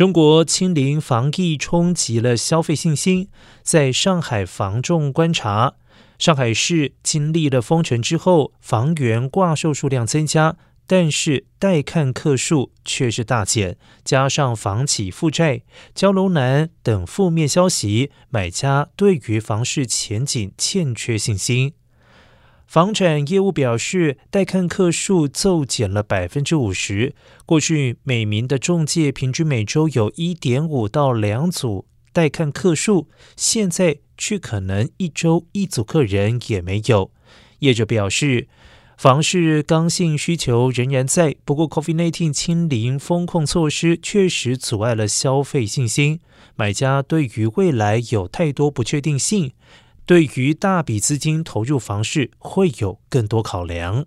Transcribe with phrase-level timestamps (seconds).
[0.00, 3.28] 中国清零防疫冲击了消费信心，
[3.62, 5.74] 在上海房仲观察，
[6.18, 15.64] 上海市经历了封城之后，房源挂售数量增加，但是待看客数却是大减，加上房企负债、
[15.94, 21.74] 交楼难等负面消息，买家对于房市前景欠缺信心。
[22.70, 27.16] 房产业务表示，待看客数骤减了百分之五十。
[27.44, 37.10] 过去每名的中介平均每周有一点五到两组待看客数，现在却可能一周一组客人也没有。
[37.58, 38.46] 业者表示，
[38.96, 46.20] 房市刚性需求仍然在，不过 COVID-19 清零风控措施确实阻碍了消费信心，
[46.54, 49.54] 买家对于未来有太多不确定性。
[50.10, 54.06] 对于大笔资金投入房市，会有更多考量。